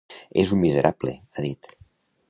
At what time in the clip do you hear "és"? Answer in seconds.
0.43-0.53